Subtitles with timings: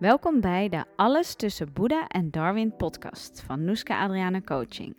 [0.00, 4.96] Welkom bij de Alles tussen Boeddha en Darwin podcast van Noeska Adriana Coaching.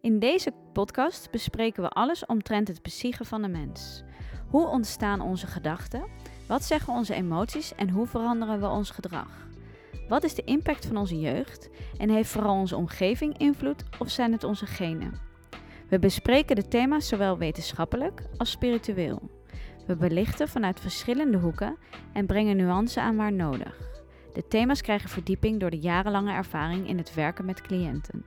[0.00, 4.02] In deze podcast bespreken we alles omtrent het psyche van de mens.
[4.48, 6.04] Hoe ontstaan onze gedachten?
[6.48, 9.46] Wat zeggen onze emoties en hoe veranderen we ons gedrag?
[10.08, 14.32] Wat is de impact van onze jeugd en heeft vooral onze omgeving invloed of zijn
[14.32, 15.14] het onze genen?
[15.88, 19.30] We bespreken de thema's zowel wetenschappelijk als spiritueel.
[19.86, 21.76] We belichten vanuit verschillende hoeken
[22.12, 23.89] en brengen nuance aan waar nodig.
[24.32, 28.24] De thema's krijgen verdieping door de jarenlange ervaring in het werken met cliënten.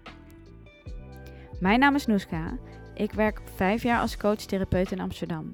[1.59, 2.57] Mijn naam is Noeska.
[2.93, 5.53] Ik werk vijf jaar als coach-therapeut in Amsterdam.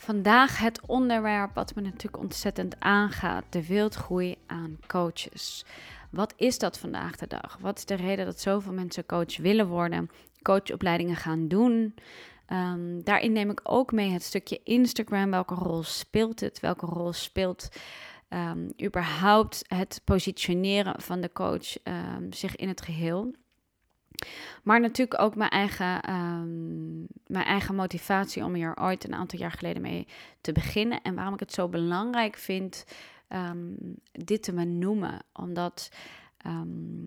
[0.00, 5.64] Vandaag het onderwerp wat me natuurlijk ontzettend aangaat: de wildgroei aan coaches.
[6.10, 7.56] Wat is dat vandaag de dag?
[7.60, 10.10] Wat is de reden dat zoveel mensen coach willen worden,
[10.42, 11.94] coachopleidingen gaan doen?
[12.52, 15.30] Um, daarin neem ik ook mee het stukje Instagram.
[15.30, 16.60] Welke rol speelt het?
[16.60, 17.68] Welke rol speelt
[18.28, 23.34] um, überhaupt het positioneren van de coach um, zich in het geheel?
[24.62, 29.52] Maar natuurlijk ook mijn eigen, um, mijn eigen motivatie om hier ooit een aantal jaar
[29.52, 30.06] geleden mee
[30.40, 31.02] te beginnen.
[31.02, 32.84] En waarom ik het zo belangrijk vind
[33.28, 33.76] um,
[34.12, 35.18] dit te benoemen.
[35.32, 35.90] Omdat
[36.46, 37.06] um,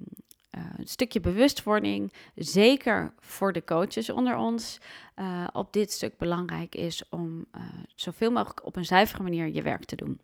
[0.58, 4.80] uh, een stukje bewustwording, zeker voor de coaches onder ons,
[5.16, 7.61] uh, op dit stuk belangrijk is om uh,
[7.95, 10.20] zoveel mogelijk op een zuivere manier je werk te doen.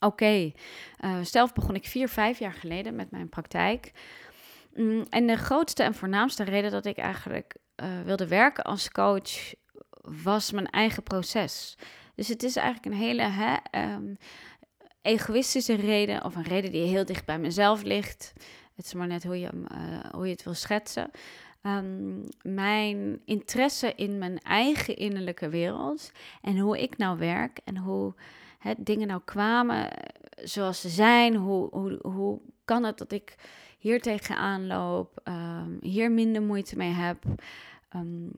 [0.00, 0.52] Oké,
[1.22, 3.92] zelf begon ik vier, vijf jaar geleden met mijn praktijk.
[4.74, 9.54] Mm, en de grootste en voornaamste reden dat ik eigenlijk uh, wilde werken als coach
[10.00, 11.76] was mijn eigen proces.
[12.14, 13.56] Dus het is eigenlijk een hele hè,
[13.94, 14.16] um,
[15.02, 18.32] egoïstische reden, of een reden die heel dicht bij mezelf ligt.
[18.76, 21.10] Het is maar net hoe je, uh, hoe je het wil schetsen.
[21.62, 26.10] Um, mijn interesse in mijn eigen innerlijke wereld
[26.42, 28.14] en hoe ik nou werk en hoe
[28.58, 29.90] hè, dingen nou kwamen
[30.42, 31.34] zoals ze zijn.
[31.34, 33.34] Hoe, hoe, hoe kan het dat ik
[33.80, 37.24] hier tegenaan loop, um, hier minder moeite mee heb.
[37.96, 38.30] Um,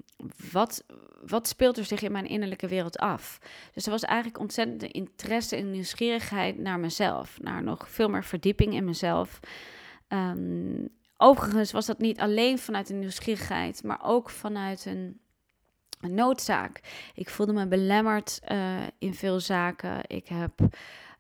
[0.53, 0.85] wat,
[1.27, 3.39] wat speelt er zich in mijn innerlijke wereld af?
[3.73, 8.75] Dus er was eigenlijk ontzettend interesse en nieuwsgierigheid naar mezelf, naar nog veel meer verdieping
[8.75, 9.41] in mezelf.
[10.09, 15.21] Um, overigens was dat niet alleen vanuit een nieuwsgierigheid, maar ook vanuit een,
[16.01, 16.81] een noodzaak.
[17.15, 20.01] Ik voelde me belemmerd uh, in veel zaken.
[20.07, 20.53] Ik heb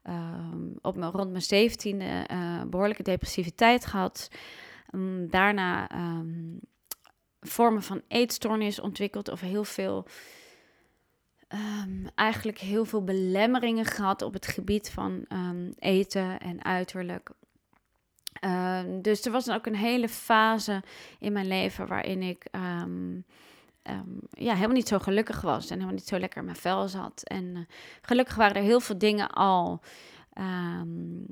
[0.09, 4.29] um, op mijn, rond mijn zeventiende uh, behoorlijke depressiviteit gehad.
[4.95, 6.61] Um, daarna um,
[7.41, 10.07] vormen van eetstoornis ontwikkeld of heel veel...
[12.15, 15.27] eigenlijk heel veel belemmeringen gehad op het gebied van
[15.79, 17.31] eten en uiterlijk.
[19.03, 20.83] dus er was dan ook een hele fase
[21.19, 22.45] in mijn leven waarin ik
[23.91, 26.89] um, ja, helemaal niet zo gelukkig was en helemaal niet zo lekker in mijn vel
[26.89, 27.23] zat.
[27.23, 27.59] En uh,
[28.03, 29.81] gelukkig waren er heel veel dingen al
[30.39, 31.27] um,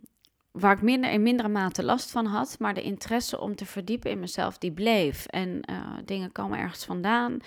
[0.50, 4.10] waar ik minder in mindere mate last van had, maar de interesse om te verdiepen
[4.10, 5.26] in mezelf, die bleef.
[5.26, 7.38] En uh, dingen komen ergens vandaan.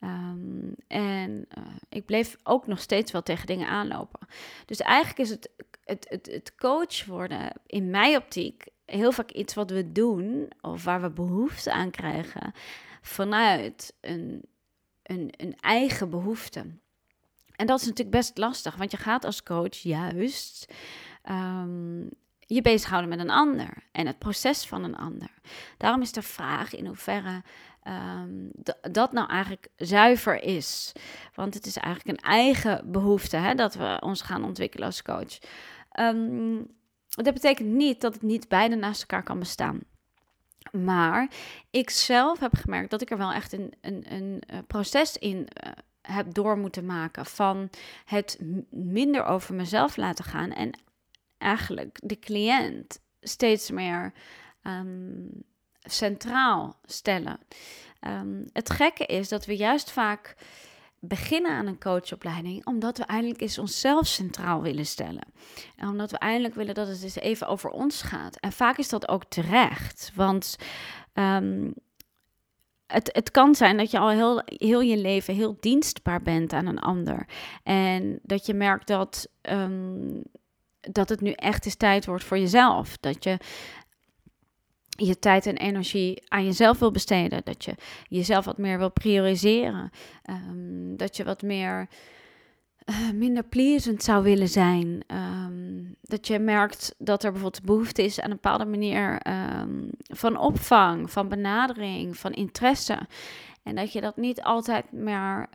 [0.00, 4.20] Um, en uh, ik bleef ook nog steeds wel tegen dingen aanlopen.
[4.66, 5.50] Dus eigenlijk is het,
[5.84, 10.84] het, het, het coach worden in mijn optiek heel vaak iets wat we doen of
[10.84, 12.52] waar we behoefte aan krijgen
[13.06, 14.42] vanuit een,
[15.02, 16.60] een, een eigen behoefte.
[17.56, 20.72] En dat is natuurlijk best lastig, want je gaat als coach juist
[21.30, 22.08] um,
[22.38, 25.30] je bezighouden met een ander en het proces van een ander.
[25.76, 27.42] Daarom is de vraag in hoeverre
[27.84, 28.50] um,
[28.90, 30.92] dat nou eigenlijk zuiver is.
[31.34, 35.38] Want het is eigenlijk een eigen behoefte hè, dat we ons gaan ontwikkelen als coach.
[36.00, 36.66] Um,
[37.08, 39.80] dat betekent niet dat het niet beide naast elkaar kan bestaan.
[40.72, 41.28] Maar
[41.70, 45.36] ik zelf heb gemerkt dat ik er wel echt een, een, een eh, proces in
[45.36, 45.72] uh,
[46.02, 47.26] heb door moeten maken.
[47.26, 47.70] Van
[48.04, 48.38] het
[48.70, 50.52] minder over mezelf laten gaan.
[50.52, 50.70] En
[51.38, 54.12] eigenlijk de cliënt steeds meer
[54.62, 55.28] um,
[55.80, 57.38] centraal stellen.
[58.00, 60.34] Um, het gekke is dat we juist vaak
[61.06, 65.32] beginnen aan een coachopleiding omdat we eindelijk eens onszelf centraal willen stellen.
[65.76, 68.36] En omdat we eindelijk willen dat het eens even over ons gaat.
[68.40, 70.56] En vaak is dat ook terecht, want
[71.12, 71.70] ehm,
[72.86, 76.66] het, het kan zijn dat je al heel, heel je leven heel dienstbaar bent aan
[76.66, 77.28] een ander.
[77.62, 80.20] En dat je merkt dat, ehm,
[80.80, 82.96] dat het nu echt eens tijd wordt voor jezelf.
[82.96, 83.38] Dat je
[84.96, 87.40] je tijd en energie aan jezelf wil besteden.
[87.44, 87.74] Dat je
[88.08, 89.90] jezelf wat meer wil prioriseren.
[90.22, 91.88] Ehm, dat je wat meer
[92.86, 95.02] uh, minder plezend zou willen zijn.
[95.06, 99.20] Ehm, dat je merkt dat er bijvoorbeeld behoefte is aan een bepaalde manier
[99.60, 102.98] um, van opvang, van benadering, van interesse.
[103.62, 105.48] En dat je dat niet altijd meer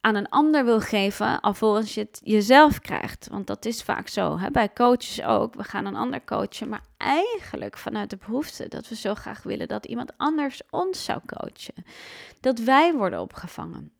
[0.00, 3.28] aan een ander wil geven, alvorens je het jezelf krijgt.
[3.30, 4.38] Want dat is vaak zo.
[4.38, 4.50] Hè?
[4.50, 5.54] Bij coaches ook.
[5.54, 9.68] We gaan een ander coachen, maar eigenlijk vanuit de behoefte dat we zo graag willen
[9.68, 11.84] dat iemand anders ons zou coachen.
[12.40, 13.92] Dat wij worden opgevangen.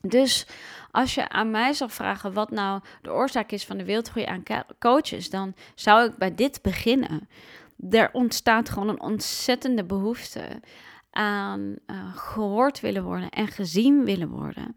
[0.00, 0.46] Dus
[0.90, 4.42] als je aan mij zou vragen wat nou de oorzaak is van de wereldgroei aan
[4.78, 7.28] coaches, dan zou ik bij dit beginnen.
[7.90, 10.60] Er ontstaat gewoon een ontzettende behoefte
[11.10, 14.76] aan uh, gehoord willen worden en gezien willen worden.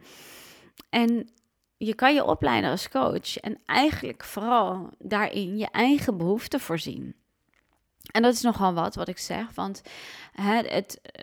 [0.89, 1.29] En
[1.77, 7.15] je kan je opleiden als coach en eigenlijk vooral daarin je eigen behoeften voorzien.
[8.11, 9.81] En dat is nogal wat, wat ik zeg, want
[10.31, 11.21] hè, het, eh,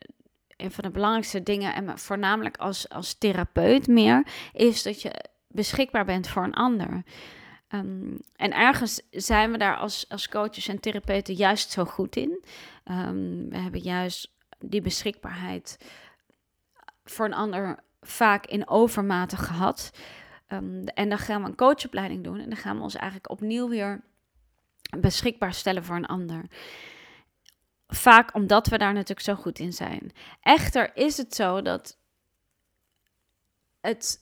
[0.57, 6.05] een van de belangrijkste dingen, en voornamelijk als, als therapeut meer, is dat je beschikbaar
[6.05, 7.03] bent voor een ander.
[7.69, 12.45] Um, en ergens zijn we daar als, als coaches en therapeuten juist zo goed in.
[12.85, 15.79] Um, we hebben juist die beschikbaarheid
[17.05, 19.91] voor een ander vaak in overmate gehad.
[20.49, 23.69] Um, en dan gaan we een coachopleiding doen en dan gaan we ons eigenlijk opnieuw
[23.69, 24.05] weer
[24.99, 26.45] beschikbaar stellen voor een ander.
[27.89, 30.13] Vaak omdat we daar natuurlijk zo goed in zijn.
[30.41, 31.99] Echter is het zo dat
[33.81, 34.21] het,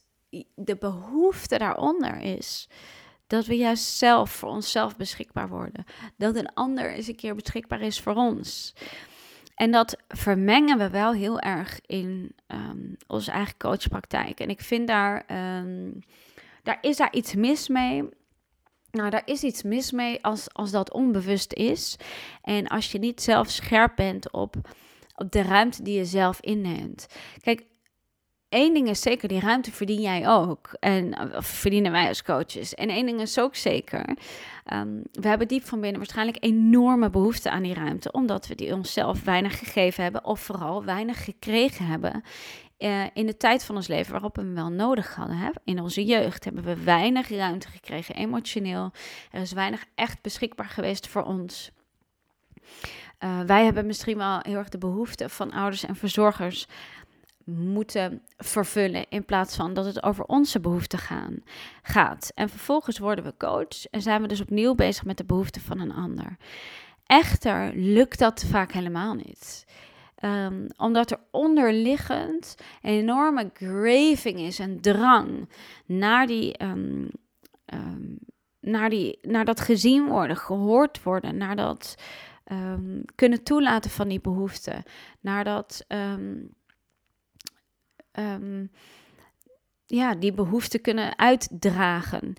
[0.55, 2.69] de behoefte daaronder is
[3.27, 5.85] dat we juist zelf voor onszelf beschikbaar worden.
[6.17, 8.75] Dat een ander eens een keer beschikbaar is voor ons.
[9.55, 14.41] En dat vermengen we wel heel erg in um, onze eigen coachpraktijk.
[14.41, 15.25] En ik vind daar,
[15.59, 15.99] um,
[16.63, 18.09] daar is daar iets mis mee.
[18.91, 21.97] Nou, daar is iets mis mee als, als dat onbewust is.
[22.43, 24.57] En als je niet zelf scherp bent op,
[25.17, 27.07] op de ruimte die je zelf inneemt.
[27.41, 27.65] Kijk,
[28.55, 30.77] één ding is zeker, die ruimte verdien jij ook.
[30.81, 32.75] En of verdienen wij als coaches.
[32.75, 34.17] En één ding is ook zeker,
[34.73, 38.13] um, we hebben diep van binnen waarschijnlijk enorme behoefte aan die ruimte.
[38.13, 40.25] Omdat we die onszelf weinig gegeven hebben.
[40.25, 42.23] Of vooral weinig gekregen hebben.
[42.79, 45.53] Uh, in de tijd van ons leven waarop we hem wel nodig hadden.
[45.65, 48.91] In onze jeugd hebben we weinig ruimte gekregen, emotioneel.
[49.31, 51.71] Er is weinig echt beschikbaar geweest voor ons.
[53.25, 56.67] Uh, wij hebben misschien wel heel erg de behoefte van ouders en verzorgers
[57.45, 60.99] moeten vervullen in plaats van dat het over onze behoeften
[61.83, 62.33] gaat.
[62.35, 65.81] En vervolgens worden we coach en zijn we dus opnieuw bezig met de behoeften van
[65.81, 66.37] een ander.
[67.07, 69.65] Echter lukt dat vaak helemaal niet.
[70.25, 75.49] Um, omdat er onderliggend een enorme graving is, een drang
[75.87, 77.11] naar, die, um,
[77.75, 78.19] um,
[78.61, 81.95] naar, die, naar dat gezien worden, gehoord worden, naar dat
[83.15, 84.83] kunnen toelaten van die behoeften,
[85.21, 85.87] naar dat
[88.19, 88.71] um,
[89.87, 92.37] ja, die behoefte kunnen uitdragen.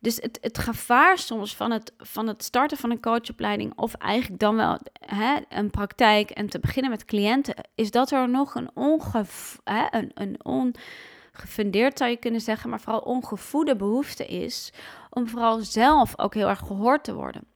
[0.00, 4.40] Dus het, het gevaar soms van het, van het starten van een coachopleiding, of eigenlijk
[4.40, 8.70] dan wel hè, een praktijk en te beginnen met cliënten, is dat er nog een,
[8.74, 14.72] ongef, hè, een, een ongefundeerd, zou je kunnen zeggen, maar vooral ongevoede behoefte is
[15.10, 17.49] om vooral zelf ook heel erg gehoord te worden.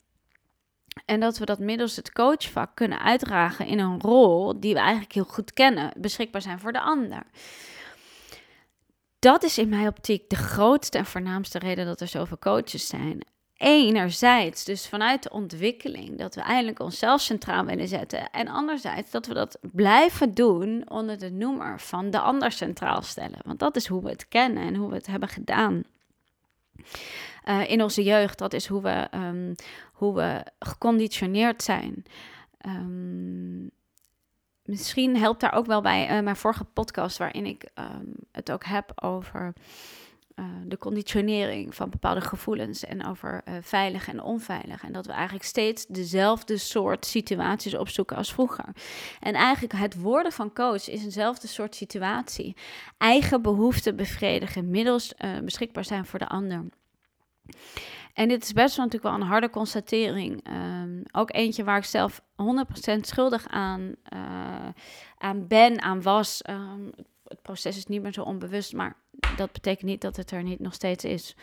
[1.04, 5.12] En dat we dat middels het coachvak kunnen uitdragen in een rol die we eigenlijk
[5.12, 7.22] heel goed kennen, beschikbaar zijn voor de ander.
[9.18, 13.20] Dat is in mijn optiek de grootste en voornaamste reden dat er zoveel coaches zijn.
[13.56, 18.30] Enerzijds dus vanuit de ontwikkeling dat we eindelijk onszelf centraal willen zetten.
[18.30, 23.38] En anderzijds dat we dat blijven doen onder de noemer van de ander centraal stellen.
[23.44, 25.82] Want dat is hoe we het kennen en hoe we het hebben gedaan.
[27.48, 29.54] Uh, in onze jeugd, dat is hoe we, um,
[29.92, 32.04] hoe we geconditioneerd zijn.
[32.66, 33.70] Um,
[34.62, 38.64] misschien helpt daar ook wel bij uh, mijn vorige podcast, waarin ik um, het ook
[38.64, 39.52] heb over
[40.34, 44.84] uh, de conditionering van bepaalde gevoelens en over veilig en onveilig.
[44.84, 48.68] En dat we eigenlijk steeds dezelfde soort situaties opzoeken als vroeger.
[49.20, 52.56] En eigenlijk het worden van coach is eenzelfde soort situatie.
[52.98, 56.64] Eigen behoeften bevredigen, middels beschikbaar zijn voor de ander.
[58.14, 60.48] En dit is best wel natuurlijk wel een harde constatering.
[60.48, 64.68] Um, ook eentje waar ik zelf 100% schuldig aan, uh,
[65.18, 66.42] aan ben, aan was.
[66.50, 66.90] Um,
[67.24, 68.96] het proces is niet meer zo onbewust, maar
[69.36, 71.36] dat betekent niet dat het er niet nog steeds is.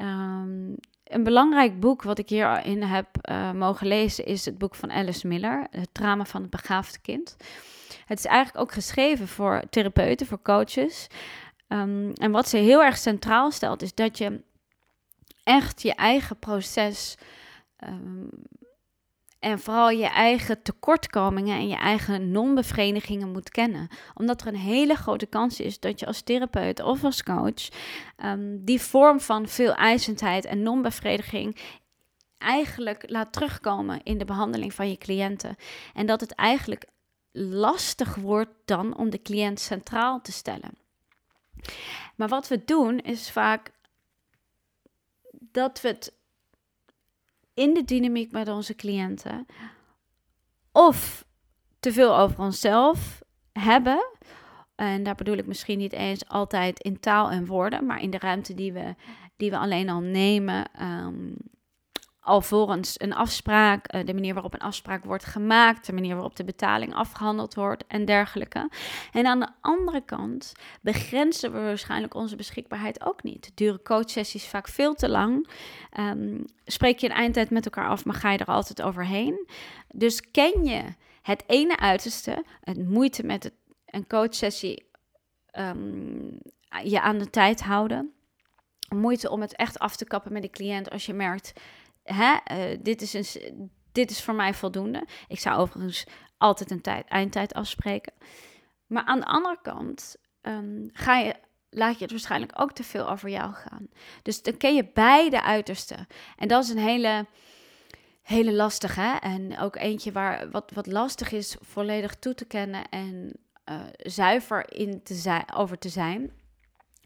[0.00, 4.90] Um, een belangrijk boek wat ik hierin heb uh, mogen lezen is het boek van
[4.90, 7.36] Alice Miller, Het drama van het begaafde kind.
[8.06, 11.06] Het is eigenlijk ook geschreven voor therapeuten, voor coaches.
[11.68, 14.40] En wat ze heel erg centraal stelt, is dat je
[15.48, 17.14] echt je eigen proces
[17.84, 18.30] um,
[19.38, 23.88] en vooral je eigen tekortkomingen en je eigen non-bevredigingen moet kennen.
[24.14, 27.68] Omdat er een hele grote kans is dat je als therapeut of als coach
[28.24, 31.56] um, die vorm van veel eisendheid en non-bevrediging
[32.38, 35.56] eigenlijk laat terugkomen in de behandeling van je cliënten.
[35.94, 36.84] En dat het eigenlijk
[37.32, 40.78] lastig wordt dan om de cliënt centraal te stellen.
[42.16, 43.70] Maar wat we doen is vaak
[45.52, 46.16] dat we het
[47.54, 49.46] in de dynamiek met onze cliënten
[50.72, 51.24] of
[51.80, 54.06] te veel over onszelf hebben.
[54.74, 58.18] En daar bedoel ik misschien niet eens altijd in taal en woorden, maar in de
[58.18, 58.94] ruimte die we,
[59.36, 60.82] die we alleen al nemen.
[60.82, 61.36] Um,
[62.20, 66.44] alvorens een afspraak, eh, de manier waarop een afspraak wordt gemaakt, de manier waarop de
[66.44, 68.70] betaling afgehandeld wordt en dergelijke.
[69.12, 73.50] En aan de andere kant begrenzen we waarschijnlijk onze beschikbaarheid ook niet.
[73.54, 75.50] Duren coachsessies vaak veel te lang.
[75.98, 79.48] Um, spreek je een eindtijd met elkaar af, maar ga je er altijd overheen.
[79.94, 80.84] Dus ken je
[81.22, 83.52] het ene uiterste, het moeite met
[83.86, 84.90] een coachsessie
[85.58, 86.38] um,
[86.82, 88.12] je aan de tijd houden
[88.94, 91.52] moeite om het echt af te kappen met de cliënt als je merkt
[92.14, 95.06] hè, uh, dit, is een, dit is voor mij voldoende.
[95.28, 96.06] Ik zou overigens
[96.38, 98.12] altijd een tijd, eindtijd afspreken.
[98.86, 101.34] Maar aan de andere kant um, ga je,
[101.70, 103.88] laat je het waarschijnlijk ook te veel over jou gaan.
[104.22, 106.06] Dus dan ken je beide uitersten.
[106.36, 107.26] En dat is een hele,
[108.22, 109.18] hele lastige.
[109.20, 113.32] En ook eentje waar wat, wat lastig is volledig toe te kennen en
[113.70, 116.32] uh, zuiver in te zijn, over te zijn.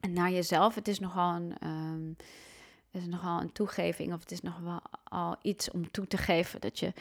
[0.01, 0.75] En naar jezelf.
[0.75, 1.55] Het is nogal een.
[1.65, 2.17] Um,
[2.93, 6.61] is nogal een toegeving of het is nog wel al iets om toe te geven
[6.61, 6.93] dat je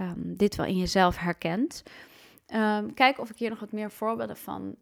[0.00, 1.82] um, dit wel in jezelf herkent.
[2.54, 4.76] Um, kijk of ik hier nog wat meer voorbeelden van,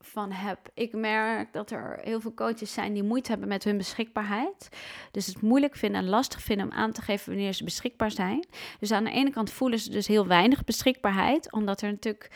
[0.00, 0.58] van heb.
[0.74, 4.68] Ik merk dat er heel veel coaches zijn die moeite hebben met hun beschikbaarheid.
[5.10, 8.46] Dus het moeilijk vinden en lastig vinden om aan te geven wanneer ze beschikbaar zijn.
[8.78, 12.30] Dus aan de ene kant voelen ze dus heel weinig beschikbaarheid, omdat er natuurlijk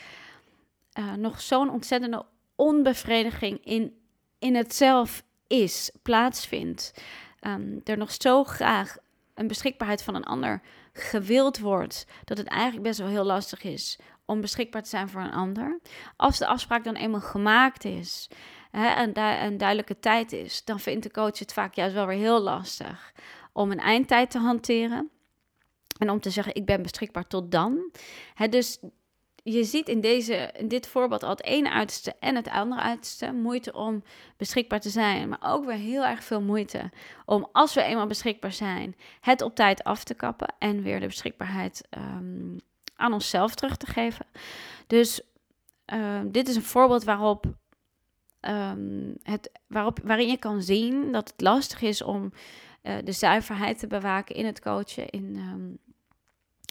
[0.99, 3.93] uh, nog zo'n ontzettende onbevrediging in,
[4.39, 6.93] in het zelf is, plaatsvindt
[7.41, 8.97] um, er nog zo graag
[9.33, 10.61] een beschikbaarheid van een ander
[10.93, 15.21] gewild wordt, dat het eigenlijk best wel heel lastig is om beschikbaar te zijn voor
[15.21, 15.79] een ander.
[16.15, 18.29] Als de afspraak dan eenmaal gemaakt is
[18.71, 22.05] hè, en daar een duidelijke tijd is, dan vindt de coach het vaak juist wel
[22.05, 23.13] weer heel lastig
[23.53, 25.09] om een eindtijd te hanteren.
[25.97, 27.91] En om te zeggen, ik ben beschikbaar tot dan.
[28.33, 28.79] Hè, dus
[29.43, 33.31] je ziet in, deze, in dit voorbeeld al het ene uiterste en het andere uiterste.
[33.31, 34.03] Moeite om
[34.37, 36.91] beschikbaar te zijn, maar ook weer heel erg veel moeite
[37.25, 41.05] om, als we eenmaal beschikbaar zijn, het op tijd af te kappen en weer de
[41.05, 42.57] beschikbaarheid um,
[42.95, 44.25] aan onszelf terug te geven.
[44.87, 45.21] Dus
[45.85, 47.45] um, dit is een voorbeeld waarop,
[48.41, 52.31] um, het, waarop, waarin je kan zien dat het lastig is om
[52.83, 55.79] uh, de zuiverheid te bewaken in het coachen, in,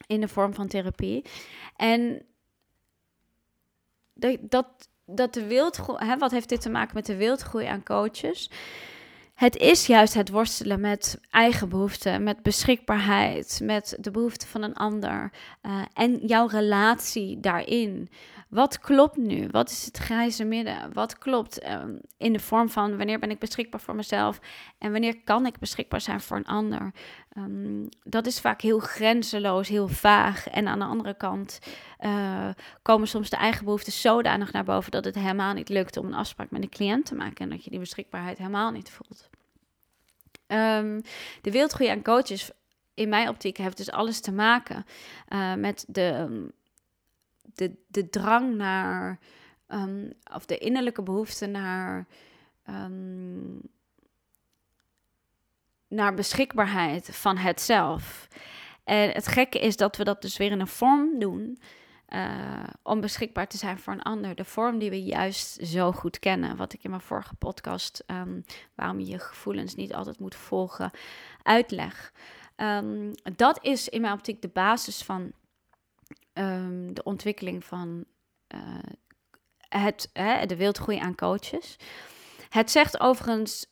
[0.07, 1.25] in de vorm van therapie.
[1.77, 2.23] En
[4.41, 4.67] dat,
[5.07, 8.51] dat de wildgroei, hè, wat heeft dit te maken met de wildgroei aan coaches?
[9.39, 14.75] Het is juist het worstelen met eigen behoeften, met beschikbaarheid, met de behoeften van een
[14.75, 15.33] ander
[15.63, 18.09] uh, en jouw relatie daarin.
[18.49, 19.49] Wat klopt nu?
[19.51, 20.93] Wat is het grijze midden?
[20.93, 24.41] Wat klopt um, in de vorm van wanneer ben ik beschikbaar voor mezelf
[24.79, 26.93] en wanneer kan ik beschikbaar zijn voor een ander?
[27.37, 30.49] Um, dat is vaak heel grenzeloos, heel vaag.
[30.49, 31.59] En aan de andere kant
[32.01, 32.49] uh,
[32.83, 36.15] komen soms de eigen behoeften zodanig naar boven dat het helemaal niet lukt om een
[36.15, 39.29] afspraak met een cliënt te maken en dat je die beschikbaarheid helemaal niet voelt.
[40.47, 41.03] Um,
[41.43, 42.51] de wildgroei aan coaches
[42.95, 44.85] in mijn optiek heeft dus alles te maken
[45.29, 46.47] uh, met de
[47.59, 49.19] de, de drang naar,
[49.69, 52.07] um, of de innerlijke behoefte naar,
[55.89, 58.29] naar beschikbaarheid van het zelf.
[58.85, 61.59] En het gekke is dat we dat dus weer in een vorm doen.
[62.09, 64.35] Uh, om beschikbaar te zijn voor een ander.
[64.35, 66.57] De vorm die we juist zo goed kennen.
[66.57, 70.91] Wat ik in mijn vorige podcast, um, waarom je je gevoelens niet altijd moet volgen,
[71.43, 72.13] uitleg.
[72.57, 75.33] Um, dat is in mijn optiek de basis van
[76.33, 78.05] um, de ontwikkeling van
[78.55, 78.61] uh,
[79.69, 81.77] het, hè, de wildgroei aan coaches.
[82.49, 83.67] Het zegt overigens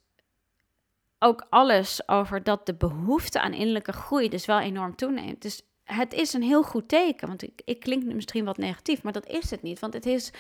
[1.19, 5.43] ook alles over dat de behoefte aan innerlijke groei dus wel enorm toeneemt.
[5.43, 7.29] Dus het is een heel goed teken.
[7.29, 9.79] Want ik, ik klink misschien wat negatief, maar dat is het niet.
[9.79, 10.31] Want het is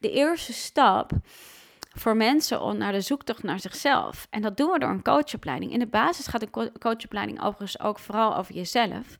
[0.00, 1.10] de eerste stap
[1.94, 4.26] voor mensen om naar de zoektocht naar zichzelf.
[4.30, 5.72] En dat doen we door een coachopleiding.
[5.72, 9.16] In de basis gaat een coachopleiding overigens ook vooral over jezelf.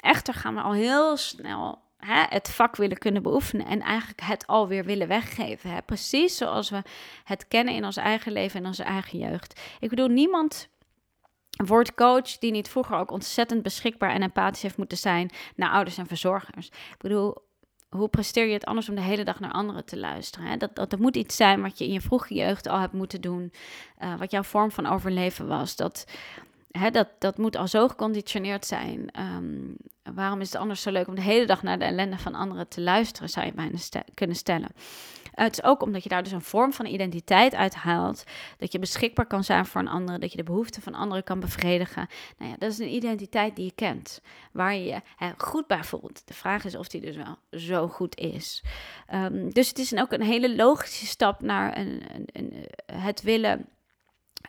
[0.00, 4.46] Echter gaan we al heel snel hè, het vak willen kunnen beoefenen en eigenlijk het
[4.46, 5.70] alweer willen weggeven.
[5.70, 5.82] Hè?
[5.82, 6.82] Precies zoals we
[7.24, 9.60] het kennen in ons eigen leven en onze eigen jeugd.
[9.80, 10.68] Ik bedoel, niemand
[11.64, 15.98] wordt coach die niet vroeger ook ontzettend beschikbaar en empathisch heeft moeten zijn naar ouders
[15.98, 16.66] en verzorgers.
[16.66, 17.44] Ik bedoel,
[17.88, 20.48] hoe presteer je het anders om de hele dag naar anderen te luisteren?
[20.48, 20.56] Hè?
[20.56, 23.52] Dat, dat, moet iets zijn wat je in je vroege jeugd al hebt moeten doen,
[23.98, 25.76] uh, wat jouw vorm van overleven was.
[25.76, 26.04] Dat,
[26.92, 29.10] dat, dat moet al zo geconditioneerd zijn.
[29.20, 29.76] Um,
[30.14, 32.68] waarom is het anders zo leuk om de hele dag naar de ellende van anderen
[32.68, 33.78] te luisteren, zou je bijna
[34.14, 34.68] kunnen stellen.
[35.30, 38.24] het is ook omdat je daar dus een vorm van identiteit uit haalt.
[38.58, 40.20] Dat je beschikbaar kan zijn voor een ander.
[40.20, 42.08] Dat je de behoeften van anderen kan bevredigen.
[42.38, 44.20] Nou ja, dat is een identiteit die je kent.
[44.52, 45.00] Waar je je
[45.36, 46.22] goed bij voelt.
[46.24, 48.64] De vraag is of die dus wel zo goed is.
[49.14, 53.68] Um, dus het is ook een hele logische stap naar een, een, een, het willen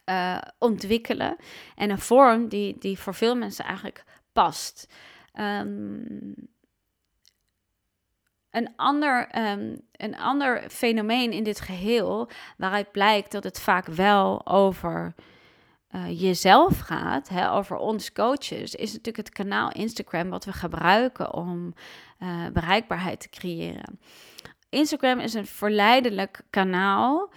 [0.06, 1.36] uh, ontwikkelen.
[1.76, 4.94] En een vorm die, die voor veel mensen eigenlijk past.
[5.34, 6.36] Um,
[8.52, 14.48] een ander, um, een ander fenomeen in dit geheel, waaruit blijkt dat het vaak wel
[14.48, 15.16] over
[15.92, 21.34] uh, jezelf gaat, hè, over ons coaches, is natuurlijk het kanaal Instagram wat we gebruiken
[21.34, 21.74] om
[22.20, 24.00] uh, bereikbaarheid te creëren.
[24.70, 27.32] Instagram is een verleidelijk kanaal.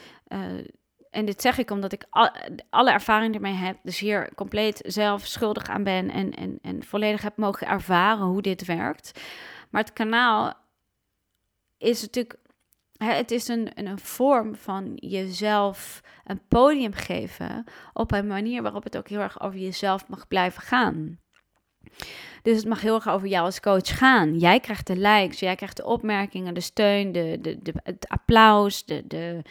[1.10, 2.06] En dit zeg ik omdat ik
[2.70, 7.22] alle ervaring ermee heb, dus hier compleet zelf schuldig aan ben en, en, en volledig
[7.22, 9.20] heb mogen ervaren hoe dit werkt.
[9.70, 10.54] Maar het kanaal
[11.78, 12.36] is natuurlijk,
[12.96, 18.96] het is een, een vorm van jezelf een podium geven op een manier waarop het
[18.96, 21.18] ook heel erg over jezelf mag blijven gaan.
[22.42, 24.38] Dus het mag heel erg over jou als coach gaan.
[24.38, 28.84] Jij krijgt de likes, jij krijgt de opmerkingen, de steun, de, de, de, het applaus,
[28.84, 29.42] de, de,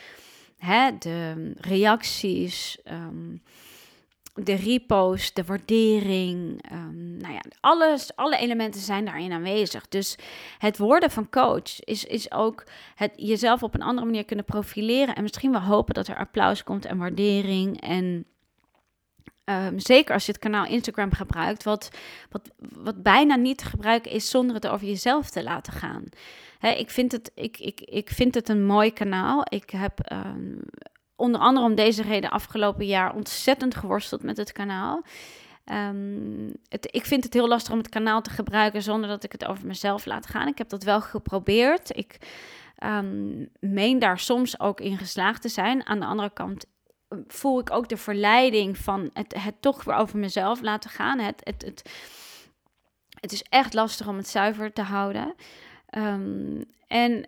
[1.00, 3.36] de reacties, ehm,
[4.34, 6.66] de repost, de waardering.
[6.72, 9.88] Um, nou ja, alles, alle elementen zijn daarin aanwezig.
[9.88, 10.16] Dus
[10.58, 12.64] het worden van coach is, is ook
[12.96, 15.16] het jezelf op een andere manier kunnen profileren.
[15.16, 17.82] En misschien wel hopen dat er applaus komt en waardering.
[17.82, 18.26] En
[19.46, 21.90] um, zeker als je het kanaal Instagram gebruikt, wat,
[22.30, 26.04] wat, wat bijna niet te gebruiken is zonder het over jezelf te laten gaan
[26.60, 29.44] ik, vind het, ik, ik, ik vind het een mooi kanaal.
[29.50, 30.58] Ik heb ehm,
[31.16, 35.04] onder andere om deze reden afgelopen jaar ontzettend geworsteld met het kanaal.
[35.66, 39.32] Um, het, ik vind het heel lastig om het kanaal te gebruiken zonder dat ik
[39.32, 40.48] het over mezelf laat gaan.
[40.48, 41.98] Ik heb dat wel geprobeerd.
[41.98, 42.18] Ik
[42.84, 45.86] um, meen daar soms ook in geslaagd te zijn.
[45.86, 46.66] Aan de andere kant
[47.28, 51.20] voel ik ook de verleiding van het, het toch weer over mezelf laten gaan.
[51.20, 51.92] Het, het,
[53.20, 55.36] het is echt lastig om het zuiver te houden.
[55.98, 57.28] Um, en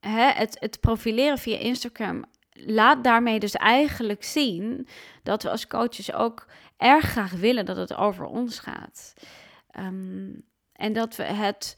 [0.00, 4.88] hè, het, het profileren via Instagram laat daarmee dus eigenlijk zien
[5.22, 6.46] dat we als coaches ook
[6.76, 9.14] erg graag willen dat het over ons gaat.
[9.78, 11.76] Um, en dat we het,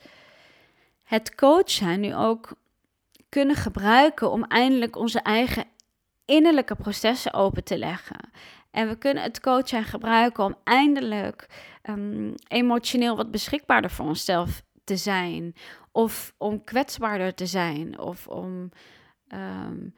[1.03, 2.55] het coach zijn nu ook
[3.29, 5.64] kunnen gebruiken om eindelijk onze eigen
[6.25, 8.31] innerlijke processen open te leggen.
[8.71, 11.47] En we kunnen het coach zijn gebruiken om eindelijk
[11.83, 15.55] um, emotioneel wat beschikbaarder voor onszelf te zijn.
[15.92, 17.99] Of om kwetsbaarder te zijn.
[17.99, 18.71] Of om
[19.29, 19.88] ehm,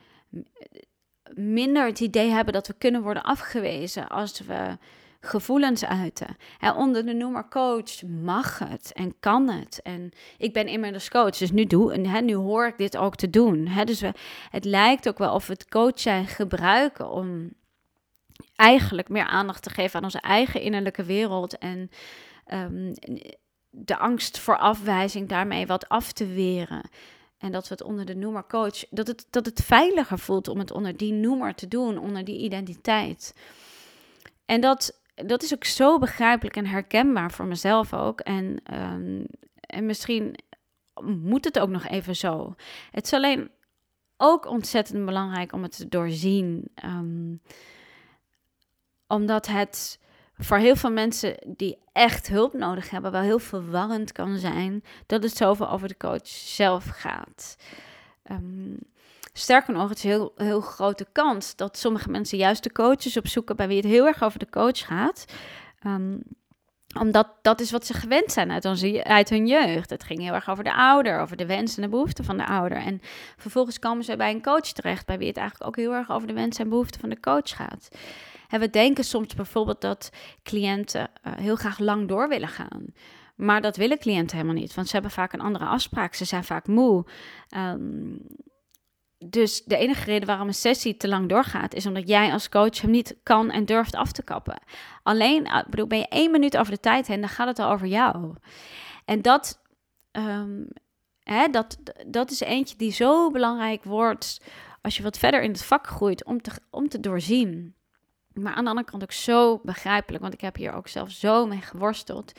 [1.35, 4.79] minder het idee hebben dat we kunnen worden afgewezen als we
[5.21, 6.37] gevoelens uiten.
[6.61, 9.81] En onder de noemer coach mag het en kan het.
[9.83, 13.17] En ik ben inmiddels coach, dus nu, doe, en, hè, nu hoor ik dit ook
[13.17, 13.67] te doen.
[13.67, 13.85] Hè.
[13.85, 14.13] Dus we,
[14.51, 17.53] het lijkt ook wel of we het coach zijn gebruiken om
[18.57, 21.59] eigenlijk meer aandacht te geven aan onze eigen innerlijke wereld.
[21.59, 21.91] En
[22.53, 22.93] um,
[23.77, 26.91] de angst voor afwijzing daarmee wat af te weren.
[27.39, 30.59] En dat we het onder de noemer coach, dat het, dat het veiliger voelt om
[30.59, 33.35] het onder die noemer te doen, onder die identiteit.
[34.45, 38.21] En dat, dat is ook zo begrijpelijk en herkenbaar voor mezelf ook.
[38.21, 39.27] En, um,
[39.61, 40.35] en misschien
[41.05, 42.55] moet het ook nog even zo.
[42.91, 43.51] Het is alleen
[44.17, 46.69] ook ontzettend belangrijk om het te doorzien.
[46.85, 47.41] Um,
[49.07, 49.99] omdat het
[50.39, 55.23] voor heel veel mensen die echt hulp nodig hebben, wel heel verwarrend kan zijn dat
[55.23, 57.57] het zoveel over de coach zelf gaat.
[58.31, 58.79] Um,
[59.33, 63.17] sterker nog, het is een heel, heel grote kans dat sommige mensen juist de coaches
[63.17, 65.25] opzoeken bij wie het heel erg over de coach gaat.
[65.87, 66.23] Um,
[66.99, 68.51] omdat dat is wat ze gewend zijn
[69.05, 69.91] uit hun jeugd.
[69.91, 72.47] Het ging heel erg over de ouder, over de wensen en de behoeften van de
[72.47, 72.79] ouder.
[72.79, 73.01] En
[73.37, 76.29] vervolgens komen ze bij een coach terecht, bij wie het eigenlijk ook heel erg over
[76.29, 77.89] de wensen en behoeften van de coach gaat.
[78.55, 80.11] En we denken soms bijvoorbeeld dat
[80.43, 82.85] cliënten uh, heel graag lang door willen gaan.
[83.37, 86.15] Maar dat willen cliënten helemaal niet, want ze hebben vaak een andere afspraak.
[86.15, 87.05] Ze zijn vaak moe.
[87.49, 88.17] Ehm,
[89.19, 92.81] dus de enige reden waarom een sessie te lang doorgaat, is omdat jij als coach
[92.81, 94.63] hem niet kan en durft af te kappen.
[95.03, 97.71] Alleen, eh, bedoel, ben je één minuut over de tijd heen, dan gaat het al
[97.71, 98.35] over jou.
[99.05, 99.61] En dat,
[100.11, 100.65] ehm,
[101.23, 104.41] hè, dat, dat is eentje die zo belangrijk wordt
[104.83, 107.75] als je wat verder in het vak groeit om te, om te doorzien.
[108.35, 111.47] Maar aan de andere kant ook zo begrijpelijk, want ik heb hier ook zelf zo
[111.47, 112.33] mee geworsteld.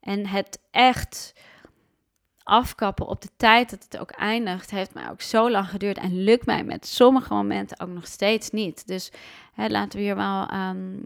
[0.00, 1.32] En het echt
[2.42, 6.22] afkappen op de tijd dat het ook eindigt, heeft mij ook zo lang geduurd en
[6.24, 8.86] lukt mij met sommige momenten ook nog steeds niet.
[8.86, 9.10] Dus
[9.52, 11.02] hè, laten we hier wel um,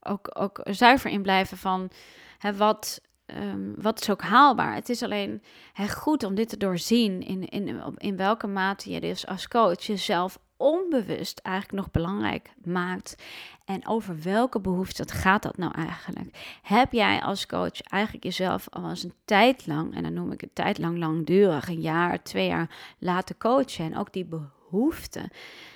[0.00, 1.90] ook, ook zuiver in blijven van
[2.38, 4.74] hè, wat, um, wat is ook haalbaar.
[4.74, 5.42] Het is alleen
[5.90, 10.38] goed om dit te doorzien in, in, in welke mate je dus als coach jezelf
[10.56, 13.22] onbewust eigenlijk nog belangrijk maakt.
[13.64, 16.58] En over welke behoeften gaat dat nou eigenlijk?
[16.62, 20.40] Heb jij als coach eigenlijk jezelf al eens een tijd lang, en dan noem ik
[20.40, 25.30] het tijd lang langdurig, een jaar, twee jaar laten coachen en ook die behoeften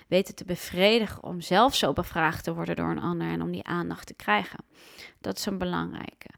[0.08, 3.66] weten te bevredigen om zelf zo bevraagd te worden door een ander en om die
[3.66, 4.58] aandacht te krijgen?
[5.20, 6.28] Dat is een belangrijke.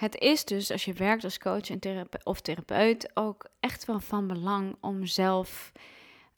[0.00, 4.26] Het is dus, als je werkt als coach en of therapeut, ook echt wel van
[4.26, 5.72] belang om zelf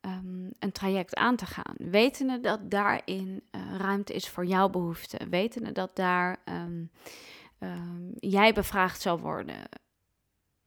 [0.00, 1.74] um, een traject aan te gaan.
[1.76, 5.30] Wetende dat daarin uh, ruimte is voor jouw behoeften.
[5.30, 6.90] Wetende dat daar um,
[7.58, 9.56] um, jij bevraagd zal worden.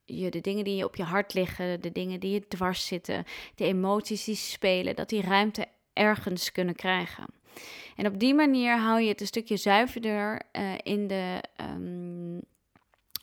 [0.06, 3.24] Je, de dingen die je op je hart liggen, de dingen die je dwars zitten,
[3.56, 7.26] de emoties die spelen, dat die ruimte ergens kunnen krijgen.
[7.96, 11.42] En op die manier hou je het een stukje zuiverder uh, in de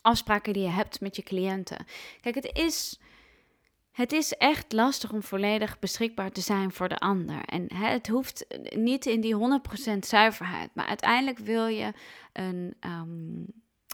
[0.03, 1.87] afspraken die je hebt met je cliënten.
[2.21, 3.01] Kijk, het is,
[3.93, 7.45] het is echt lastig om volledig beschikbaar te zijn voor de ander.
[7.45, 9.37] En hè, het hoeft niet in die
[9.95, 11.93] 100% zuiverheid, maar uiteindelijk wil je
[12.33, 12.75] een.
[12.81, 13.47] Um,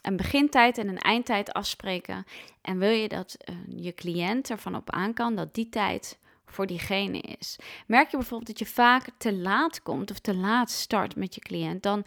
[0.03, 2.25] een begintijd en een eindtijd afspreken.
[2.61, 6.67] En wil je dat uh, je cliënt ervan op aan kan dat die tijd voor
[6.67, 7.59] diegene is.
[7.87, 11.41] Merk je bijvoorbeeld dat je vaak te laat komt of te laat start met je
[11.41, 12.05] cliënt, dan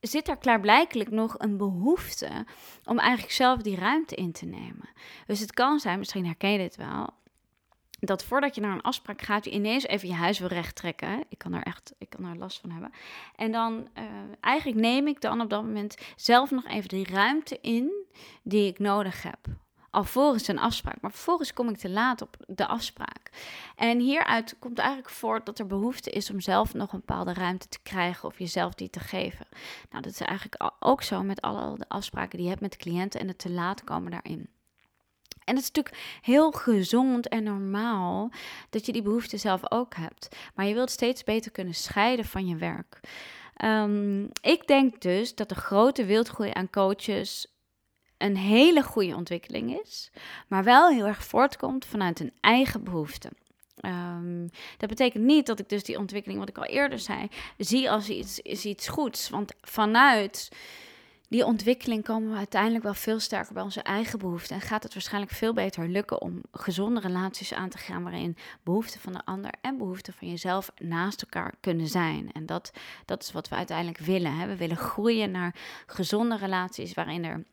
[0.00, 2.46] zit er klaarblijkelijk nog een behoefte
[2.84, 4.88] om eigenlijk zelf die ruimte in te nemen.
[5.26, 7.08] Dus het kan zijn, misschien herken je dit wel,
[8.00, 11.24] dat voordat je naar een afspraak gaat, je ineens even je huis wil recht trekken.
[11.28, 12.90] Ik kan er echt, ik kan er last van hebben.
[13.36, 14.04] En dan, uh,
[14.40, 17.92] eigenlijk neem ik dan op dat moment zelf nog even die ruimte in
[18.42, 19.38] die ik nodig heb
[19.90, 21.00] alvorens een afspraak.
[21.00, 23.30] Maar vervolgens kom ik te laat op de afspraak.
[23.76, 27.68] En hieruit komt eigenlijk voort dat er behoefte is om zelf nog een bepaalde ruimte
[27.68, 29.46] te krijgen of jezelf die te geven.
[29.90, 33.20] Nou, dat is eigenlijk ook zo met alle de afspraken die je hebt met cliënten
[33.20, 34.48] en het te laat komen daarin.
[35.44, 38.30] En het is natuurlijk heel gezond en normaal
[38.70, 40.36] dat je die behoefte zelf ook hebt.
[40.54, 43.00] Maar je wilt steeds beter kunnen scheiden van je werk.
[43.64, 47.46] Um, ik denk dus dat de grote wildgroei aan coaches
[48.22, 50.10] een hele goede ontwikkeling is,
[50.48, 53.30] maar wel heel erg voortkomt vanuit een eigen behoefte.
[53.84, 57.90] Um, dat betekent niet dat ik dus die ontwikkeling, wat ik al eerder zei, zie
[57.90, 59.28] als iets, is iets goeds.
[59.28, 60.48] Want vanuit
[61.28, 64.56] die ontwikkeling komen we uiteindelijk wel veel sterker bij onze eigen behoeften.
[64.56, 69.00] En gaat het waarschijnlijk veel beter lukken om gezonde relaties aan te gaan waarin behoeften
[69.00, 72.32] van de ander en behoeften van jezelf naast elkaar kunnen zijn.
[72.32, 72.72] En dat,
[73.04, 74.36] dat is wat we uiteindelijk willen.
[74.36, 74.46] Hè?
[74.46, 75.54] We willen groeien naar
[75.86, 77.44] gezonde relaties waarin er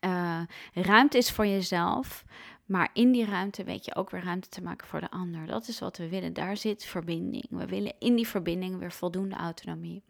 [0.00, 0.40] uh,
[0.72, 2.24] ruimte is voor jezelf.
[2.64, 5.46] Maar in die ruimte weet je ook weer ruimte te maken voor de ander.
[5.46, 6.32] Dat is wat we willen.
[6.32, 7.46] Daar zit verbinding.
[7.48, 10.02] We willen in die verbinding weer voldoende autonomie.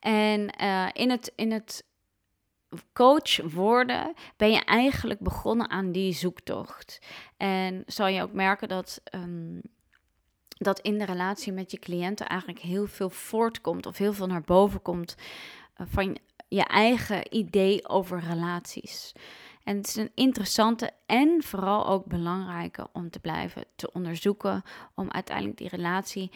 [0.00, 1.84] En uh, in, het, in het
[2.92, 6.98] coach worden ben je eigenlijk begonnen aan die zoektocht.
[7.36, 9.02] En zal je ook merken dat.
[9.14, 9.60] Um,
[10.56, 14.42] dat in de relatie met je cliënten eigenlijk heel veel voortkomt of heel veel naar
[14.42, 15.14] boven komt
[15.76, 19.12] uh, van je eigen idee over relaties.
[19.62, 24.62] En het is een interessante en vooral ook belangrijke om te blijven te onderzoeken,
[24.94, 26.30] om uiteindelijk die relatie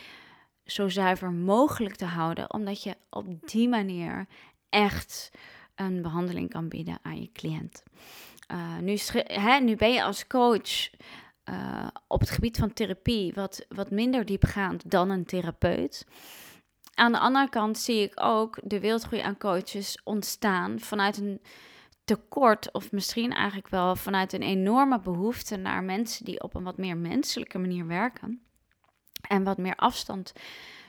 [0.65, 4.27] zo zuiver mogelijk te houden, omdat je op die manier
[4.69, 5.31] echt
[5.75, 7.83] een behandeling kan bieden aan je cliënt.
[8.53, 8.99] Uh, nu,
[9.61, 10.91] nu ben je als coach
[11.45, 16.07] uh, op het gebied van therapie wat, wat minder diepgaand dan een therapeut.
[16.99, 21.41] Aan de andere kant zie ik ook de wereldgroei aan coaches ontstaan vanuit een
[22.05, 26.77] tekort, of misschien eigenlijk wel vanuit een enorme behoefte naar mensen die op een wat
[26.77, 28.43] meer menselijke manier werken.
[29.29, 30.33] En wat meer afstand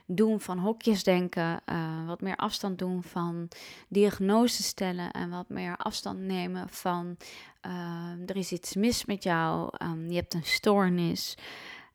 [0.05, 3.47] doen van hokjes denken, uh, wat meer afstand doen van
[3.87, 7.17] diagnoses stellen en wat meer afstand nemen van
[7.65, 11.37] uh, er is iets mis met jou, um, je hebt een stoornis.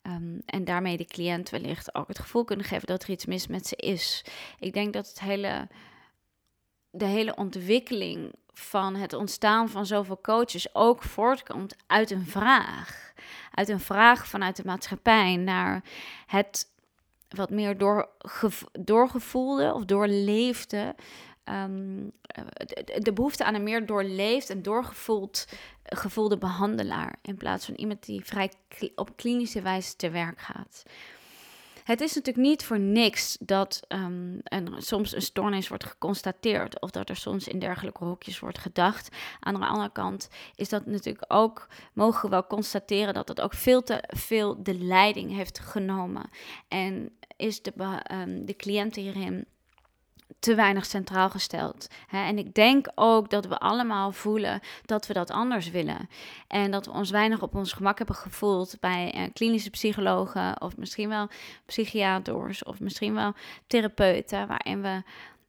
[0.05, 3.47] Ehm, en daarmee de cliënt wellicht ook het gevoel kunnen geven dat er iets mis
[3.47, 4.25] met ze is.
[4.59, 5.67] Ik denk dat het hele,
[6.89, 13.13] de hele ontwikkeling van het ontstaan van zoveel coaches ook voortkomt uit een vraag.
[13.51, 15.83] Uit een vraag vanuit de maatschappij naar
[16.25, 16.71] het
[17.29, 17.77] wat meer
[18.71, 20.95] doorgevoelde of doorleefde.
[21.49, 22.11] Um,
[22.99, 25.47] de, behoefte aan een meer doorleefd en doorgevoeld
[25.83, 27.15] gevoelde behandelaar.
[27.21, 28.51] In plaats van iemand die vrij
[28.95, 30.83] op klinische wijze te werk gaat.
[31.85, 34.41] Het is natuurlijk niet voor niks dat um,
[34.77, 39.15] soms een stoornis wordt geconstateerd of dat er soms in dergelijke hokjes wordt gedacht.
[39.39, 43.53] Aan de andere kant is dat natuurlijk ook, mogen we wel constateren dat het ook
[43.53, 46.29] veel te veel de leiding heeft genomen.
[46.67, 47.73] En is de,
[48.11, 49.45] um, de cliënt hierin
[50.45, 51.87] te weinig centraal gesteld.
[52.11, 56.09] En ik denk ook dat we allemaal voelen dat we dat anders willen.
[56.47, 60.77] En dat we ons weinig op ons gemak hebben gevoeld bij uh, klinische psychologen of
[60.77, 61.27] misschien wel
[61.65, 63.33] psychiaters of misschien wel
[63.67, 65.03] therapeuten, waarin we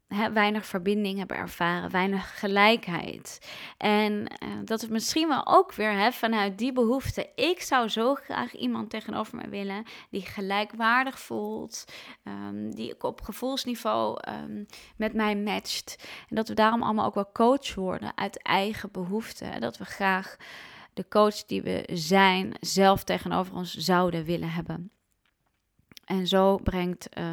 [0.09, 3.51] weinig verbinding hebben ervaren, weinig gelijkheid.
[3.77, 7.31] En uh, dat het misschien wel ook weer hè, vanuit die behoefte.
[7.35, 11.85] Ik zou zo graag iemand tegenover me willen die gelijkwaardig voelt,
[12.25, 14.67] um, die op gevoelsniveau um,
[14.97, 16.07] met mij matcht.
[16.29, 19.61] En dat we daarom allemaal ook wel coach worden uit eigen behoeften.
[19.61, 20.37] Dat we graag
[20.95, 24.91] de coach die we zijn zelf tegenover ons zouden willen hebben.
[26.07, 27.25] En zo brengt uh,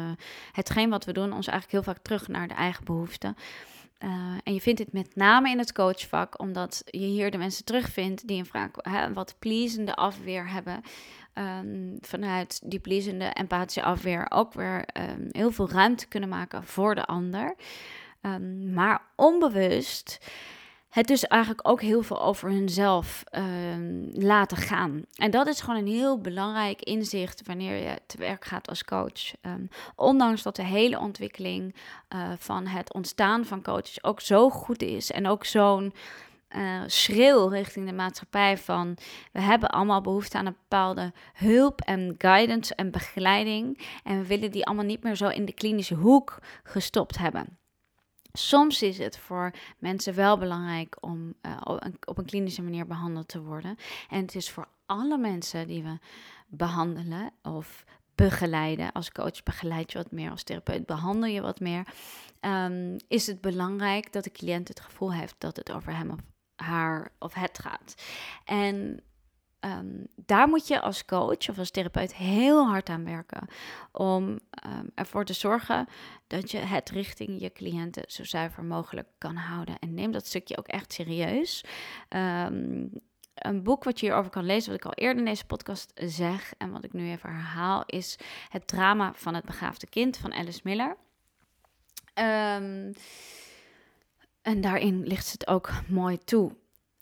[0.52, 3.36] hetgeen wat we doen ons eigenlijk heel vaak terug naar de eigen behoeften.
[4.04, 4.10] Uh,
[4.44, 8.28] en je vindt dit met name in het coachvak, omdat je hier de mensen terugvindt
[8.28, 10.82] die een hè, wat pleasende afweer hebben.
[11.34, 16.94] Um, vanuit die pleasende empathische afweer ook weer um, heel veel ruimte kunnen maken voor
[16.94, 17.54] de ander.
[18.22, 20.18] Um, maar onbewust
[20.94, 23.42] het dus eigenlijk ook heel veel over hunzelf uh,
[24.12, 25.02] laten gaan.
[25.14, 29.34] En dat is gewoon een heel belangrijk inzicht wanneer je te werk gaat als coach.
[29.42, 31.74] Um, ondanks dat de hele ontwikkeling
[32.14, 35.94] uh, van het ontstaan van coaches ook zo goed is en ook zo'n
[36.56, 38.96] uh, schreeuw richting de maatschappij van
[39.32, 44.50] we hebben allemaal behoefte aan een bepaalde hulp en guidance en begeleiding en we willen
[44.50, 47.58] die allemaal niet meer zo in de klinische hoek gestopt hebben.
[48.38, 51.56] Soms is het voor mensen wel belangrijk om uh,
[52.04, 53.76] op een klinische manier behandeld te worden.
[54.08, 55.98] En het is voor alle mensen die we
[56.46, 58.92] behandelen of begeleiden.
[58.92, 61.86] Als coach begeleid je wat meer, als therapeut behandel je wat meer.
[62.40, 66.20] Um, is het belangrijk dat de cliënt het gevoel heeft dat het over hem of
[66.56, 67.94] haar of het gaat.
[68.44, 69.02] En
[69.64, 73.48] um, daar moet je als coach of als therapeut heel hard aan werken.
[73.92, 75.86] Om um, ervoor te zorgen
[76.26, 79.78] dat je het richting je cliënten zo zuiver mogelijk kan houden.
[79.78, 81.64] En neem dat stukje ook echt serieus.
[82.08, 82.90] Um,
[83.34, 86.54] een boek wat je hierover kan lezen, wat ik al eerder in deze podcast zeg
[86.58, 90.60] en wat ik nu even herhaal, is Het drama van het begaafde kind van Alice
[90.62, 90.96] Miller.
[94.42, 96.52] En daarin ligt het ook mooi toe.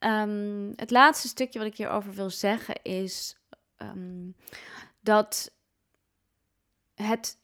[0.04, 3.36] Um, het laatste stukje wat ik hierover wil zeggen is
[3.78, 4.36] um,
[5.00, 5.52] dat
[6.94, 7.38] het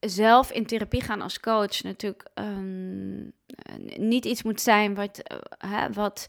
[0.00, 3.32] zelf in therapie gaan als coach natuurlijk um,
[3.96, 5.22] niet iets moet zijn wat,
[5.64, 6.26] uh, wat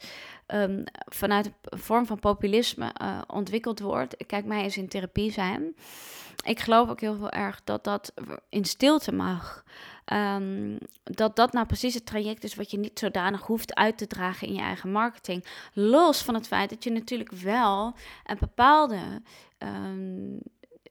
[1.05, 4.25] vanuit een vorm van populisme uh, ontwikkeld wordt.
[4.25, 5.75] Kijk, mij eens in therapie zijn.
[6.45, 8.13] Ik geloof ook heel veel erg dat dat
[8.49, 9.63] in stilte mag.
[10.13, 14.07] Um, dat dat nou precies het traject is wat je niet zodanig hoeft uit te
[14.07, 15.45] dragen in je eigen marketing.
[15.73, 19.21] Los van het feit dat je natuurlijk wel een bepaalde
[19.57, 20.39] um,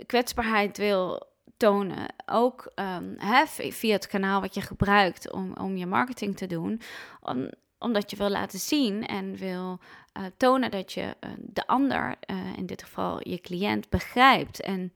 [0.07, 2.15] kwetsbaarheid wil tonen.
[2.27, 3.17] Ook um,
[3.49, 6.81] via het kanaal wat je gebruikt om, om je marketing te doen.
[7.21, 9.79] Om, omdat je wil laten zien en wil
[10.19, 14.61] uh, tonen dat je uh, de ander, uh, in dit geval je cliënt, begrijpt.
[14.61, 14.93] En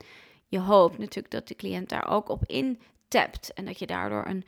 [0.48, 4.26] je hoopt natuurlijk dat de cliënt daar ook op in tapt en dat je daardoor
[4.26, 4.44] een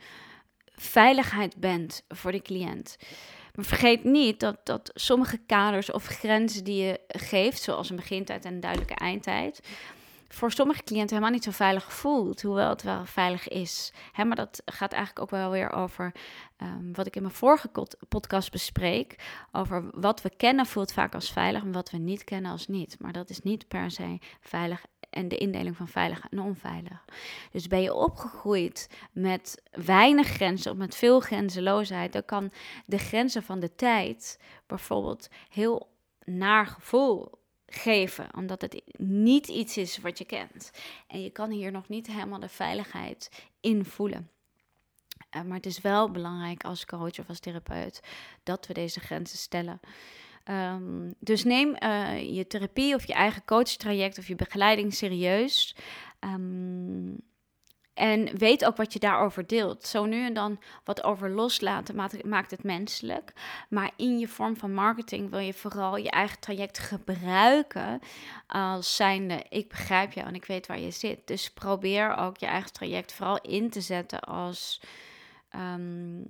[0.75, 2.97] veiligheid bent voor de cliënt.
[3.55, 8.45] Maar vergeet niet dat, dat sommige kaders of grenzen die je geeft, zoals een begintijd
[8.45, 9.61] en een duidelijke eindtijd,
[10.33, 13.93] voor sommige cliënten helemaal niet zo veilig voelt, hoewel het wel veilig is.
[14.11, 16.11] Hè, maar dat gaat eigenlijk ook wel weer over
[16.57, 17.69] um, wat ik in mijn vorige
[18.09, 19.15] podcast bespreek.
[19.51, 22.95] Over wat we kennen voelt vaak als veilig en wat we niet kennen als niet.
[22.99, 27.05] Maar dat is niet per se veilig en de indeling van veilig en onveilig.
[27.51, 32.51] Dus ben je opgegroeid met weinig grenzen of met veel grenzeloosheid, dan kan
[32.85, 35.89] de grenzen van de tijd bijvoorbeeld heel
[36.25, 37.40] naar gevoel
[37.75, 40.71] geven, omdat het niet iets is wat je kent.
[41.07, 44.29] En je kan hier nog niet helemaal de veiligheid in voelen.
[45.35, 48.01] Uh, maar het is wel belangrijk als coach of als therapeut
[48.43, 49.79] dat we deze grenzen stellen.
[50.43, 55.75] Ehm, dus neem uh, je therapie of je eigen coachtraject of je begeleiding serieus.
[56.19, 57.17] Um,
[58.01, 59.85] en weet ook wat je daarover deelt.
[59.85, 63.33] Zo nu en dan wat over loslaten maakt het menselijk.
[63.69, 67.99] Maar in je vorm van marketing wil je vooral je eigen traject gebruiken
[68.47, 71.27] als zijnde ik begrijp jou en ik weet waar je zit.
[71.27, 74.81] Dus probeer ook je eigen traject vooral in te zetten als,
[75.55, 76.25] um,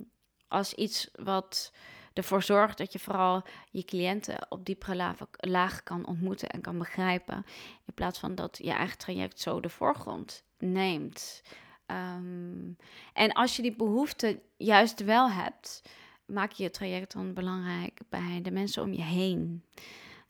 [0.48, 1.72] als iets wat
[2.12, 7.46] ervoor zorgt dat je vooral je cliënten op diepere laag kan ontmoeten en kan begrijpen.
[7.86, 11.42] In plaats van dat je eigen traject zo de voorgrond neemt.
[11.86, 12.72] Ehm,
[13.12, 15.82] en als je die behoefte juist wel hebt,
[16.26, 19.64] maak je je traject dan belangrijk bij de mensen om je heen.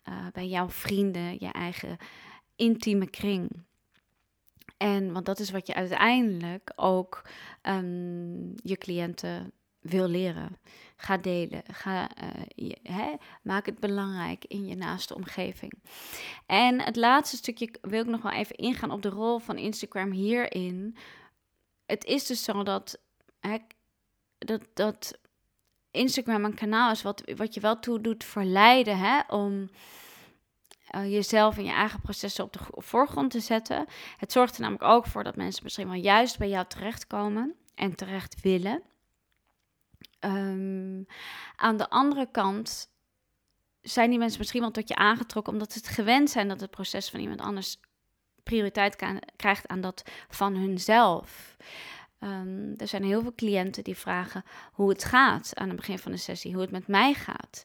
[0.09, 1.97] Uh, bij jouw vrienden, je eigen
[2.57, 3.51] intieme kring.
[4.77, 7.29] En want dat is wat je uiteindelijk ook
[7.63, 10.59] um, je cliënten wil leren.
[10.97, 11.63] Ga delen.
[11.73, 12.11] Ga,
[12.57, 15.73] uh, hè, maak het belangrijk in je naaste omgeving.
[16.47, 20.11] En het laatste stukje wil ik nog wel even ingaan op de rol van Instagram
[20.11, 20.97] hierin.
[21.87, 22.99] Het is dus zo dat,
[23.41, 23.57] hè,
[24.39, 25.19] dat, dat
[25.91, 29.71] Instagram een kanaal is wat, wat je wel toe doet verleiden hè, om
[30.95, 33.87] uh, jezelf en je eigen processen op de voorgrond te zetten.
[34.17, 37.95] Het zorgt er namelijk ook voor dat mensen misschien wel juist bij jou terechtkomen en
[37.95, 38.83] terecht willen.
[40.25, 41.07] Um,
[41.57, 42.91] aan de andere kant
[43.81, 46.71] zijn die mensen misschien wel tot je aangetrokken omdat ze het gewend zijn dat het
[46.71, 47.81] proces van iemand anders
[48.43, 48.97] prioriteit
[49.37, 51.57] krijgt aan dat van hunzelf.
[52.19, 56.13] Um, er zijn heel veel cliënten die vragen hoe het gaat aan het begin van
[56.13, 57.65] de sessie, hoe het met mij gaat.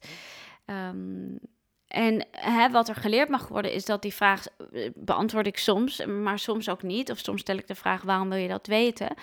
[0.65, 1.39] Um,
[1.87, 6.05] en hè, wat er geleerd mag worden, is dat die vraag eh, beantwoord ik soms,
[6.05, 7.11] maar soms ook niet.
[7.11, 9.15] Of soms stel ik de vraag: waarom wil je dat weten?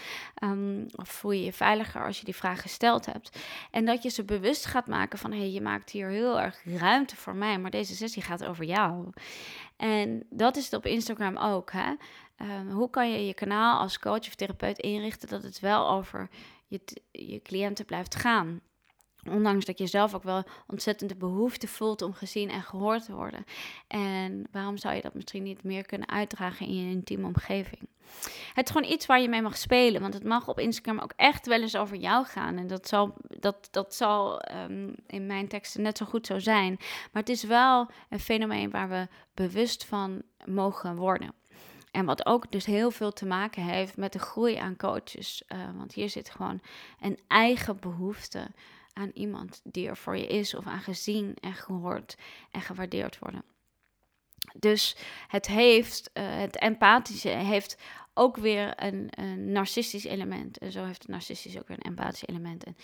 [0.42, 3.38] Um, of voel je je veiliger als je die vraag gesteld hebt?
[3.70, 6.62] En dat je ze bewust gaat maken van: hé, hey, je maakt hier heel erg
[6.64, 9.11] ruimte voor mij, maar deze sessie gaat over jou.
[9.77, 11.72] En dat is het op Instagram ook.
[11.72, 11.94] Hè?
[12.38, 16.29] Um, hoe kan je je kanaal als coach of therapeut inrichten dat het wel over
[16.66, 18.61] je, je cliënten blijft gaan?
[19.31, 23.15] Ondanks dat je zelf ook wel ontzettend de behoefte voelt om gezien en gehoord te
[23.15, 23.45] worden.
[23.87, 27.89] En waarom zou je dat misschien niet meer kunnen uitdragen in je intieme omgeving?
[28.55, 30.01] Het is gewoon iets waar je mee mag spelen.
[30.01, 32.57] Want het mag op Instagram ook echt wel eens over jou gaan.
[32.57, 36.77] En dat zal, dat, dat zal ehm, in mijn teksten net zo goed zo zijn.
[37.13, 41.35] Maar het is wel een fenomeen waar we bewust van mogen worden.
[41.91, 45.43] En wat ook dus heel veel te maken heeft met de groei aan coaches.
[45.49, 46.61] Uh, want hier zit gewoon
[47.01, 48.47] een eigen behoefte
[48.95, 52.17] aan iemand die er voor je is of aan gezien en gehoord
[52.51, 53.45] en gewaardeerd worden.
[54.55, 54.97] Dus
[55.29, 57.79] het heeft, uh, het empathische heeft
[58.15, 60.59] ook weer een, een, narcistisch element.
[60.59, 62.65] En zo heeft het narcistisch ook weer een empathisch element.
[62.65, 62.77] En,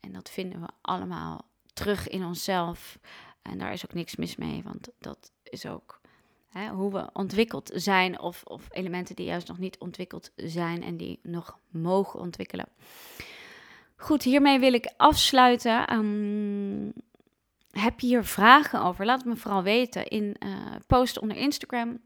[0.00, 2.98] en dat vinden we allemaal terug in onszelf.
[3.42, 6.00] En daar is ook niks mis mee, want dat is ook
[6.48, 10.96] hè, hoe we ontwikkeld zijn, of, of elementen die juist nog niet ontwikkeld zijn en
[10.96, 12.68] die nog mogen ontwikkelen.
[14.00, 15.94] Goed, hiermee wil ik afsluiten.
[15.94, 16.92] Um,
[17.70, 19.04] heb je hier vragen over?
[19.04, 22.00] Laat het me vooral weten in uh, post onder Instagram.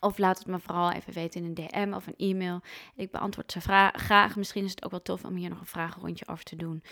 [0.00, 2.60] Of laat het me vooral even weten in een DM of een e-mail.
[2.94, 3.60] Ik beantwoord ze
[3.92, 4.36] graag.
[4.36, 6.82] Misschien is het ook wel tof om hier nog een vragenrondje over te doen.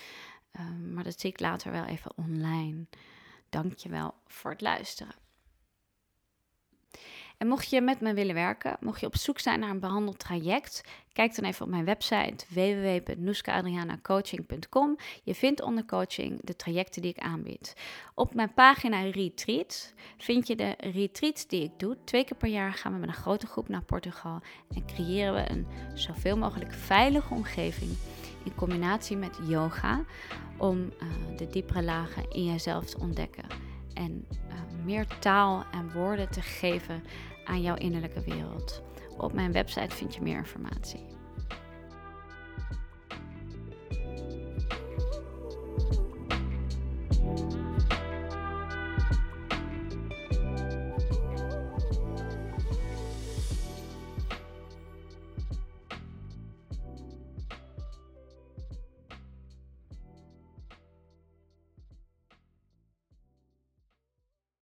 [0.61, 2.87] Um, maar dat zie ik later wel even online.
[3.49, 5.15] Dankjewel voor het luisteren.
[7.43, 10.83] En mocht je met me willen werken, mocht je op zoek zijn naar een behandeltraject,
[11.13, 14.97] kijk dan even op mijn website www.noeskaadrianacoaching.com.
[15.23, 17.75] Je vindt onder coaching de trajecten die ik aanbied.
[18.15, 21.97] Op mijn pagina Retreat vind je de retreats die ik doe.
[22.05, 24.41] Twee keer per jaar gaan we met een grote groep naar Portugal
[24.75, 27.97] en creëren we een zoveel mogelijk veilige omgeving
[28.45, 30.05] in combinatie met yoga
[30.59, 30.93] om uh,
[31.37, 33.45] de diepere lagen in jezelf te ontdekken
[33.95, 34.39] en uh,
[34.85, 37.03] meer taal en woorden te geven
[37.45, 38.83] aan jouw innerlijke wereld.
[39.19, 41.07] Op mijn website vind je meer informatie.